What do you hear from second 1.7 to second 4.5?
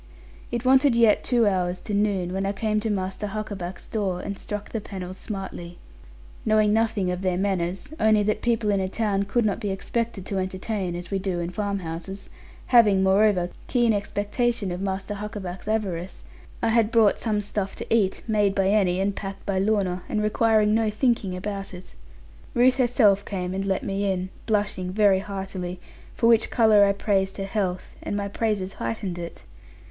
to noon, when I came to Master Huckaback's door, and